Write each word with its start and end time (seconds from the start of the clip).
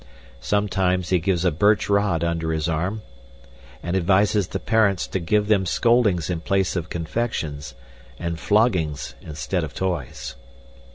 Sometimes 0.39 1.09
he 1.09 1.19
gives 1.19 1.45
a 1.45 1.51
birch 1.51 1.87
rod 1.87 2.23
under 2.23 2.51
his 2.51 2.67
arm 2.67 3.03
and 3.83 3.95
advises 3.95 4.47
the 4.47 4.59
parents 4.59 5.05
to 5.05 5.19
give 5.19 5.47
them 5.47 5.63
scoldings 5.67 6.27
in 6.27 6.41
place 6.41 6.75
of 6.75 6.89
confections, 6.89 7.75
and 8.17 8.39
floggings 8.39 9.13
instead 9.21 9.63
of 9.63 9.75
toys. 9.75 10.33